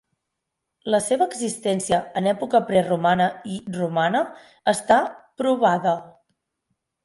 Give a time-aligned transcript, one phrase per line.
[0.93, 4.25] La seva existència en època preromana i romana
[4.77, 5.01] està
[5.43, 5.97] provada.